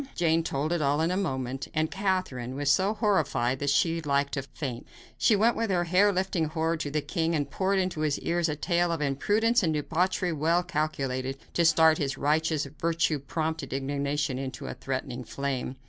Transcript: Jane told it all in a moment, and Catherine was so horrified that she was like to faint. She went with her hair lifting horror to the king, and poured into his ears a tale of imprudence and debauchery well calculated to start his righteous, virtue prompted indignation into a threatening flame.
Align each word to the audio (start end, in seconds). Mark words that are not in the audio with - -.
Jane 0.15 0.41
told 0.41 0.73
it 0.73 0.81
all 0.81 0.99
in 0.99 1.11
a 1.11 1.15
moment, 1.15 1.67
and 1.75 1.91
Catherine 1.91 2.55
was 2.55 2.71
so 2.71 2.95
horrified 2.95 3.59
that 3.59 3.69
she 3.69 3.93
was 3.97 4.07
like 4.07 4.31
to 4.31 4.41
faint. 4.41 4.87
She 5.15 5.35
went 5.35 5.55
with 5.55 5.69
her 5.69 5.83
hair 5.83 6.11
lifting 6.11 6.45
horror 6.45 6.75
to 6.77 6.89
the 6.89 7.01
king, 7.03 7.35
and 7.35 7.47
poured 7.51 7.77
into 7.77 8.01
his 8.01 8.17
ears 8.17 8.49
a 8.49 8.55
tale 8.55 8.91
of 8.91 8.99
imprudence 8.99 9.61
and 9.61 9.75
debauchery 9.75 10.33
well 10.33 10.63
calculated 10.63 11.37
to 11.53 11.63
start 11.65 11.99
his 11.99 12.17
righteous, 12.17 12.65
virtue 12.79 13.19
prompted 13.19 13.73
indignation 13.73 14.39
into 14.39 14.65
a 14.65 14.73
threatening 14.73 15.23
flame. 15.23 15.75